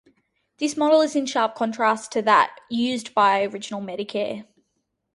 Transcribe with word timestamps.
This 0.57 0.75
model 0.75 1.01
is 1.01 1.15
in 1.15 1.27
sharp 1.27 1.53
contrast 1.53 2.11
to 2.13 2.23
that 2.23 2.57
used 2.71 3.13
by 3.13 3.43
original 3.43 3.81
Medicare. 3.83 4.47